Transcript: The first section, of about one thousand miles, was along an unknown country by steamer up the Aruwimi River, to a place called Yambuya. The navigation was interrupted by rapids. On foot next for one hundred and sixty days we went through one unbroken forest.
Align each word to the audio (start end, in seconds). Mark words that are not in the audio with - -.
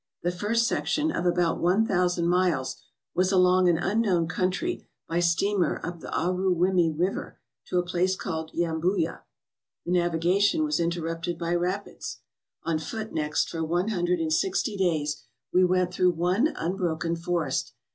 The 0.23 0.31
first 0.31 0.65
section, 0.67 1.11
of 1.11 1.27
about 1.27 1.59
one 1.61 1.85
thousand 1.85 2.27
miles, 2.27 2.77
was 3.13 3.31
along 3.31 3.69
an 3.69 3.77
unknown 3.77 4.27
country 4.27 4.87
by 5.07 5.19
steamer 5.19 5.79
up 5.83 5.99
the 5.99 6.07
Aruwimi 6.07 6.89
River, 6.97 7.39
to 7.67 7.77
a 7.77 7.85
place 7.85 8.15
called 8.15 8.51
Yambuya. 8.55 9.21
The 9.85 9.91
navigation 9.91 10.63
was 10.63 10.79
interrupted 10.79 11.37
by 11.37 11.53
rapids. 11.53 12.21
On 12.63 12.79
foot 12.79 13.13
next 13.13 13.47
for 13.49 13.63
one 13.63 13.89
hundred 13.89 14.19
and 14.19 14.33
sixty 14.33 14.75
days 14.75 15.21
we 15.53 15.63
went 15.63 15.93
through 15.93 16.13
one 16.13 16.47
unbroken 16.47 17.15
forest. 17.15 17.73